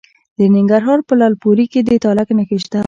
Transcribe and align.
د 0.37 0.39
ننګرهار 0.55 0.99
په 1.07 1.13
لعل 1.19 1.33
پورې 1.43 1.65
کې 1.71 1.79
د 1.83 1.89
تالک 2.03 2.27
نښې 2.37 2.57
شته. 2.63 2.79